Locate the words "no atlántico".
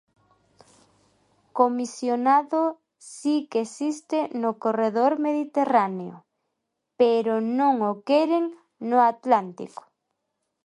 8.89-9.83